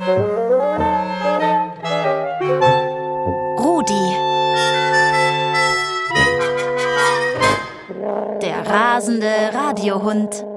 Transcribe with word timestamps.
Rudi. 0.00 0.12
Der 8.40 8.66
rasende 8.66 9.28
Radiohund. 9.52 10.49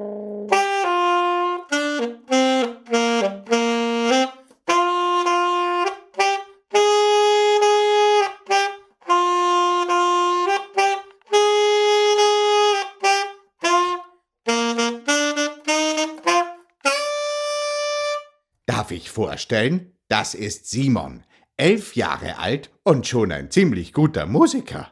Darf 18.73 18.89
ich 18.89 19.11
vorstellen? 19.11 19.91
Das 20.07 20.33
ist 20.33 20.67
Simon, 20.67 21.23
elf 21.57 21.95
Jahre 21.95 22.39
alt 22.39 22.71
und 22.81 23.05
schon 23.05 23.31
ein 23.31 23.51
ziemlich 23.51 23.93
guter 23.93 24.25
Musiker. 24.25 24.91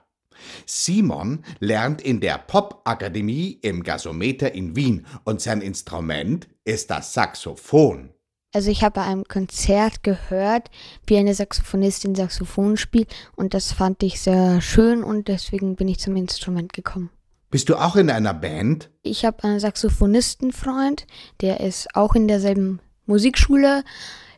Simon 0.68 1.44
lernt 1.60 2.00
in 2.00 2.20
der 2.20 2.38
Popakademie 2.38 3.58
im 3.64 3.82
Gasometer 3.82 4.54
in 4.54 4.76
Wien 4.76 5.08
und 5.24 5.42
sein 5.42 5.62
Instrument 5.62 6.48
ist 6.64 6.92
das 6.92 7.16
Saxophon. 7.16 8.12
Also 8.54 8.70
ich 8.70 8.84
habe 8.84 9.00
bei 9.00 9.06
einem 9.06 9.24
Konzert 9.24 10.04
gehört, 10.04 10.70
wie 11.08 11.18
eine 11.18 11.34
Saxophonistin 11.34 12.14
Saxophon 12.14 12.78
spielt 12.78 13.12
und 13.36 13.56
das 13.56 13.72
fand 13.72 14.04
ich 14.04 14.22
sehr 14.22 14.62
schön 14.62 15.04
und 15.04 15.28
deswegen 15.28 15.76
bin 15.76 15.88
ich 15.88 15.98
zum 15.98 16.16
Instrument 16.18 16.74
gekommen. 16.74 17.10
Bist 17.50 17.68
du 17.68 17.78
auch 17.78 17.96
in 17.96 18.12
einer 18.12 18.36
Band? 18.36 18.92
Ich 19.02 19.26
habe 19.26 19.44
einen 19.44 19.60
Saxophonistenfreund, 19.60 21.08
der 21.42 21.62
ist 21.62 21.96
auch 21.96 22.14
in 22.14 22.28
derselben 22.28 22.80
Musikschule. 23.06 23.84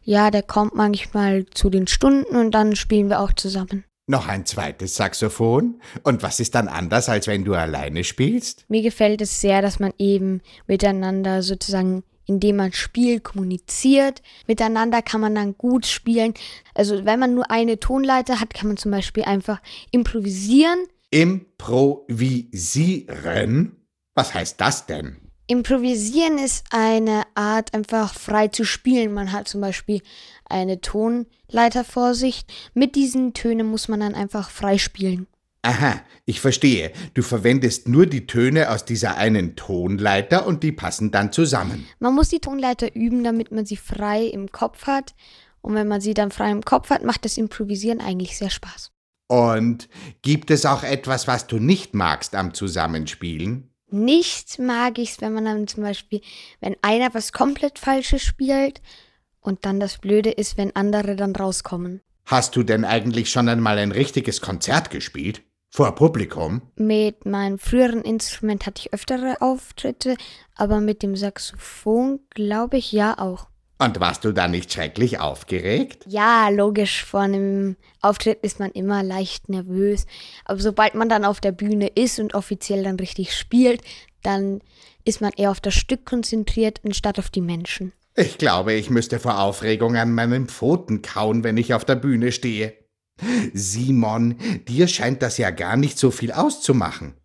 Ja, 0.03 0.31
der 0.31 0.43
kommt 0.43 0.75
manchmal 0.75 1.45
zu 1.47 1.69
den 1.69 1.87
Stunden 1.87 2.35
und 2.35 2.51
dann 2.51 2.75
spielen 2.75 3.09
wir 3.09 3.21
auch 3.21 3.31
zusammen. 3.33 3.85
Noch 4.05 4.27
ein 4.27 4.45
zweites 4.45 4.97
Saxophon? 4.97 5.79
Und 6.03 6.23
was 6.23 6.41
ist 6.41 6.55
dann 6.55 6.67
anders, 6.67 7.07
als 7.07 7.27
wenn 7.27 7.45
du 7.45 7.53
alleine 7.53 8.03
spielst? 8.03 8.65
Mir 8.67 8.81
gefällt 8.81 9.21
es 9.21 9.39
sehr, 9.39 9.61
dass 9.61 9.79
man 9.79 9.93
eben 9.97 10.41
miteinander 10.67 11.41
sozusagen, 11.41 12.03
indem 12.25 12.57
man 12.57 12.73
spielt, 12.73 13.23
kommuniziert. 13.23 14.21
Miteinander 14.45 15.01
kann 15.01 15.21
man 15.21 15.35
dann 15.35 15.57
gut 15.57 15.85
spielen. 15.85 16.33
Also 16.73 17.05
wenn 17.05 17.17
man 17.17 17.33
nur 17.33 17.49
eine 17.49 17.79
Tonleiter 17.79 18.41
hat, 18.41 18.53
kann 18.53 18.67
man 18.67 18.75
zum 18.75 18.91
Beispiel 18.91 19.23
einfach 19.23 19.61
improvisieren. 19.91 20.79
Improvisieren? 21.09 23.77
Was 24.15 24.33
heißt 24.33 24.59
das 24.59 24.85
denn? 24.85 25.22
Improvisieren 25.47 26.37
ist 26.37 26.63
eine 26.71 27.23
Art, 27.35 27.73
einfach 27.73 28.13
frei 28.13 28.47
zu 28.47 28.63
spielen. 28.63 29.13
Man 29.13 29.31
hat 29.31 29.47
zum 29.47 29.61
Beispiel 29.61 30.01
eine 30.49 30.79
Tonleiter 30.79 31.83
vor 31.83 32.15
sich. 32.15 32.45
Mit 32.73 32.95
diesen 32.95 33.33
Tönen 33.33 33.67
muss 33.67 33.87
man 33.87 33.99
dann 33.99 34.15
einfach 34.15 34.49
frei 34.49 34.77
spielen. 34.77 35.27
Aha, 35.65 36.01
ich 36.25 36.41
verstehe. 36.41 36.91
Du 37.13 37.21
verwendest 37.21 37.87
nur 37.87 38.05
die 38.05 38.27
Töne 38.27 38.69
aus 38.69 38.83
dieser 38.83 39.15
einen 39.15 39.55
Tonleiter 39.55 40.45
und 40.45 40.61
die 40.61 40.73
passen 40.73 41.11
dann 41.11 41.31
zusammen. 41.31 41.87
Man 41.99 42.15
muss 42.15 42.29
die 42.29 42.39
Tonleiter 42.39 42.93
üben, 42.95 43.23
damit 43.23 43.51
man 43.51 43.65
sie 43.65 43.77
frei 43.77 44.25
im 44.25 44.51
Kopf 44.51 44.87
hat. 44.87 45.13
Und 45.61 45.75
wenn 45.75 45.87
man 45.87 46.01
sie 46.01 46.13
dann 46.13 46.31
frei 46.31 46.51
im 46.51 46.65
Kopf 46.65 46.89
hat, 46.89 47.03
macht 47.03 47.23
das 47.23 47.37
Improvisieren 47.37 48.01
eigentlich 48.01 48.37
sehr 48.37 48.49
Spaß. 48.49 48.91
Und 49.27 49.87
gibt 50.21 50.51
es 50.51 50.65
auch 50.65 50.83
etwas, 50.83 51.27
was 51.27 51.47
du 51.47 51.57
nicht 51.59 51.93
magst 51.93 52.35
am 52.35 52.53
Zusammenspielen? 52.53 53.72
Nicht 53.93 54.57
mag 54.57 54.97
ich 54.97 55.11
es, 55.11 55.21
wenn 55.21 55.33
man 55.33 55.45
dann 55.45 55.67
zum 55.67 55.83
Beispiel, 55.83 56.21
wenn 56.61 56.75
einer 56.81 57.13
was 57.13 57.31
komplett 57.31 57.77
Falsches 57.77 58.23
spielt 58.23 58.81
und 59.39 59.65
dann 59.65 59.79
das 59.79 59.99
Blöde 59.99 60.31
ist, 60.31 60.57
wenn 60.57 60.75
andere 60.75 61.15
dann 61.15 61.35
rauskommen. 61.35 62.01
Hast 62.25 62.55
du 62.55 62.63
denn 62.63 62.85
eigentlich 62.85 63.29
schon 63.29 63.47
einmal 63.47 63.77
ein 63.77 63.91
richtiges 63.91 64.41
Konzert 64.41 64.89
gespielt? 64.89 65.43
Vor 65.69 65.93
Publikum? 65.93 66.63
Mit 66.75 67.27
meinem 67.27 67.59
früheren 67.59 68.01
Instrument 68.01 68.65
hatte 68.65 68.81
ich 68.83 68.93
öftere 68.93 69.41
Auftritte, 69.41 70.15
aber 70.55 70.79
mit 70.79 71.03
dem 71.03 71.15
Saxophon 71.15 72.19
glaube 72.31 72.77
ich 72.77 72.91
ja 72.91 73.19
auch. 73.19 73.47
Und 73.79 73.99
warst 73.99 74.23
du 74.23 74.31
da 74.31 74.47
nicht 74.47 74.71
schrecklich 74.71 75.19
aufgeregt? 75.19 76.05
Ja, 76.07 76.49
logisch, 76.49 77.03
vor 77.03 77.21
einem 77.21 77.75
Auftritt 78.01 78.39
ist 78.41 78.59
man 78.59 78.71
immer 78.71 79.03
leicht 79.03 79.49
nervös. 79.49 80.05
Aber 80.45 80.59
sobald 80.59 80.95
man 80.95 81.09
dann 81.09 81.25
auf 81.25 81.41
der 81.41 81.51
Bühne 81.51 81.87
ist 81.87 82.19
und 82.19 82.33
offiziell 82.33 82.83
dann 82.83 82.97
richtig 82.97 83.35
spielt, 83.35 83.81
dann 84.21 84.61
ist 85.05 85.21
man 85.21 85.31
eher 85.35 85.51
auf 85.51 85.59
das 85.59 85.73
Stück 85.73 86.05
konzentriert, 86.05 86.81
anstatt 86.85 87.19
auf 87.19 87.29
die 87.29 87.41
Menschen. 87.41 87.91
Ich 88.15 88.37
glaube, 88.37 88.73
ich 88.73 88.89
müsste 88.89 89.19
vor 89.19 89.39
Aufregung 89.39 89.95
an 89.97 90.13
meinen 90.13 90.47
Pfoten 90.47 91.01
kauen, 91.01 91.43
wenn 91.43 91.57
ich 91.57 91.73
auf 91.73 91.83
der 91.83 91.95
Bühne 91.95 92.31
stehe. 92.31 92.73
Simon, 93.53 94.37
dir 94.67 94.87
scheint 94.87 95.21
das 95.21 95.37
ja 95.37 95.49
gar 95.49 95.77
nicht 95.77 95.97
so 95.97 96.11
viel 96.11 96.31
auszumachen. 96.31 97.15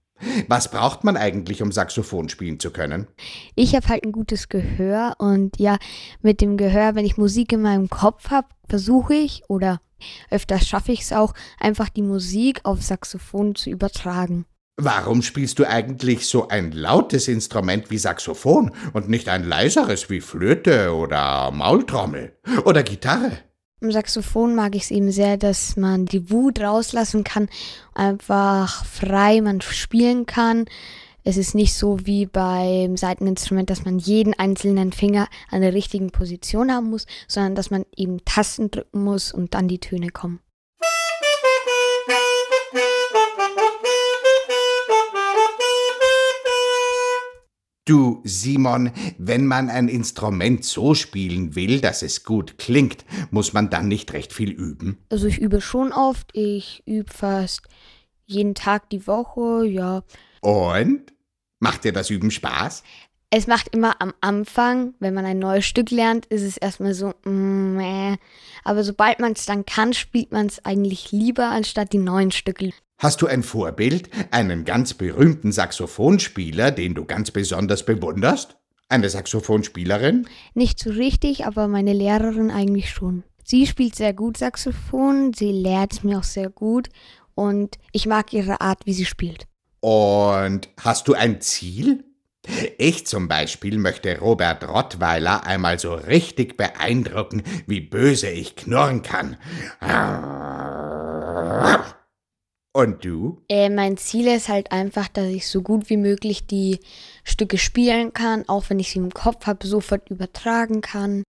Was 0.49 0.71
braucht 0.71 1.05
man 1.05 1.17
eigentlich, 1.17 1.63
um 1.63 1.73
Saxophon 1.73 2.29
spielen 2.29 2.61
zu 2.61 2.71
können? 2.71 3.07
Ich 3.55 3.75
habe 3.75 3.89
halt 3.89 4.05
ein 4.05 4.13
gutes 4.13 4.49
Gehör 4.49 5.15
und 5.19 5.59
ja, 5.59 5.79
mit 6.23 6.41
dem 6.41 6.57
Gehör, 6.57 6.95
wenn 6.95 7.05
ich 7.05 7.17
Musik 7.17 7.53
in 7.53 7.63
meinem 7.63 7.89
Kopf 7.89 8.31
habe, 8.31 8.49
versuche 8.69 9.15
ich 9.15 9.43
oder 9.49 9.81
öfters 10.31 10.67
schaffe 10.67 10.93
ich 10.93 11.01
es 11.03 11.13
auch, 11.13 11.35
einfach 11.59 11.89
die 11.89 12.03
Musik 12.03 12.61
auf 12.65 12.83
Saxophon 12.83 13.55
zu 13.55 13.71
übertragen. 13.71 14.47
Warum 14.81 15.23
spielst 15.23 15.59
du 15.59 15.65
eigentlich 15.65 16.29
so 16.29 16.47
ein 16.47 16.71
lautes 16.71 17.27
Instrument 17.27 17.91
wie 17.91 17.99
Saxophon 17.99 18.71
und 18.93 19.09
nicht 19.09 19.29
ein 19.29 19.43
leiseres 19.43 20.09
wie 20.09 20.21
Flöte 20.21 20.95
oder 20.95 21.51
Maultrommel 21.51 22.37
oder 22.65 22.85
Gitarre? 22.85 23.48
Im 23.81 23.93
Saxophon 23.93 24.57
mag 24.57 24.75
ich 24.75 24.83
es 24.85 24.91
eben 24.91 25.13
sehr, 25.13 25.37
dass 25.37 25.77
man 25.77 26.05
die 26.05 26.31
Wut 26.31 26.61
rauslassen 26.61 27.23
kann, 27.23 27.49
einfach 27.95 28.85
frei 28.85 29.41
man 29.41 29.61
spielen 29.61 30.27
kann. 30.27 30.65
Es 31.23 31.37
ist 31.37 31.55
nicht 31.55 31.75
so 31.75 31.99
wie 32.05 32.27
beim 32.27 32.97
Seiteninstrument, 32.97 33.71
dass 33.71 33.85
man 33.85 33.99
jeden 33.99 34.35
einzelnen 34.35 34.93
Finger 34.93 35.29
an 35.51 35.61
der 35.61 35.75
richtigen 35.75 36.11
Position 36.11 36.73
haben 36.73 36.91
muss, 36.91 37.07
sondern 37.29 37.55
dass 37.55 37.71
man 37.71 37.85
eben 37.95 38.25
Tasten 38.25 38.71
drücken 38.71 39.05
muss 39.05 39.33
und 39.33 39.55
dann 39.55 39.69
die 39.69 39.79
Töne 39.79 40.09
kommen. 40.09 40.41
Du, 47.89 48.21
Simon, 48.23 48.93
wenn 49.17 49.47
man 49.47 49.71
ein 49.71 49.89
Instrument 49.89 50.63
so 50.63 50.95
spielen 50.95 51.55
will, 51.55 51.81
dass 51.81 52.03
es 52.03 52.23
gut 52.23 52.59
klingt, 52.59 53.07
muss 53.31 53.55
man 53.55 53.71
dann 53.71 53.89
nicht 53.89 54.13
recht 54.13 54.35
viel 54.35 54.51
üben? 54.51 54.99
Also 55.09 55.27
ich 55.27 55.39
übe 55.39 55.63
schon 55.63 55.95
oft, 55.95 56.29
ich 56.35 56.83
übe 56.85 57.11
fast 57.11 57.63
jeden 58.27 58.55
Tag 58.55 58.91
die 58.91 59.07
Woche, 59.07 59.65
ja. 59.65 60.03
Und? 60.43 61.15
Macht 61.61 61.85
dir 61.85 61.95
das 61.95 62.11
Üben 62.11 62.31
Spaß? 62.31 62.83
Es 63.31 63.47
macht 63.47 63.75
immer 63.75 64.03
am 64.03 64.13
Anfang, 64.21 64.93
wenn 65.01 65.15
man 65.15 65.25
ein 65.25 65.39
neues 65.39 65.65
Stück 65.65 65.91
lernt, 65.91 66.27
ist 66.27 66.43
es 66.43 66.59
erstmal 66.59 66.93
so, 66.93 67.15
mm, 67.25 67.81
äh. 67.81 68.17
aber 68.65 68.85
sobald 68.85 69.19
man 69.19 69.33
es 69.33 69.47
dann 69.47 69.65
kann, 69.65 69.95
spielt 69.95 70.31
man 70.31 70.45
es 70.45 70.63
eigentlich 70.63 71.11
lieber 71.11 71.47
anstatt 71.47 71.95
die 71.95 71.99
neuen 71.99 72.33
Stücke. 72.33 72.71
Hast 73.01 73.23
du 73.23 73.29
ein 73.29 73.45
Vorbild, 73.45 74.11
einen 74.33 74.65
ganz 74.65 74.93
berühmten 74.93 75.53
Saxophonspieler, 75.53 76.73
den 76.73 76.97
du 76.97 77.05
ganz 77.05 77.31
besonders 77.31 77.85
bewunderst? 77.85 78.57
Eine 78.89 79.09
Saxophonspielerin? 79.09 80.27
Nicht 80.55 80.81
so 80.81 80.91
richtig, 80.91 81.47
aber 81.47 81.69
meine 81.69 81.93
Lehrerin 81.93 82.51
eigentlich 82.51 82.91
schon. 82.91 83.23
Sie 83.45 83.69
spielt 83.69 83.95
sehr 83.95 84.15
gut 84.15 84.37
Saxophon, 84.37 85.33
sie 85.33 85.53
lehrt 85.53 85.93
es 85.93 86.03
mir 86.03 86.19
auch 86.19 86.25
sehr 86.25 86.51
gut 86.51 86.89
und 87.37 87.77
ich 87.93 88.07
mag 88.07 88.33
ihre 88.33 88.61
Art, 88.61 88.85
wie 88.85 88.95
sie 88.95 89.05
spielt. 89.05 89.47
Und 89.79 90.69
hast 90.81 91.07
du 91.07 91.15
ein 91.15 91.41
Ziel? 91.41 92.03
Ich 92.79 93.07
zum 93.07 93.29
Beispiel 93.29 93.79
möchte 93.79 94.19
Robert 94.19 94.67
Rottweiler 94.67 95.47
einmal 95.47 95.79
so 95.79 95.95
richtig 95.95 96.57
beeindrucken, 96.57 97.45
wie 97.69 97.81
böse 97.81 98.29
ich 98.29 98.57
knurren 98.57 99.03
kann. 99.03 99.37
Und 102.79 103.05
du? 103.05 103.43
Äh, 103.49 103.71
mein 103.71 103.97
Ziel 103.97 104.29
ist 104.29 104.49
halt 104.49 104.71
einfach, 104.71 105.09
dass 105.09 105.27
ich 105.27 105.49
so 105.49 105.63
gut 105.63 105.91
wie 105.91 105.97
möglich 105.97 106.47
die 106.47 106.79
Stücke 107.25 107.59
spielen 107.59 108.13
kann, 108.13 108.49
auch 108.49 108.71
wenn 108.71 108.79
ich 108.79 108.93
sie 108.93 109.01
im 109.01 109.13
Kopf 109.13 109.47
habe, 109.47 109.67
sofort 109.67 110.09
übertragen 110.11 110.81
kann. 110.81 111.25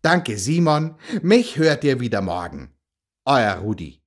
Danke, 0.00 0.38
Simon. 0.38 0.94
Mich 1.20 1.58
hört 1.58 1.84
ihr 1.84 2.00
wieder 2.00 2.22
morgen. 2.22 2.70
Euer 3.26 3.56
Rudi. 3.56 4.00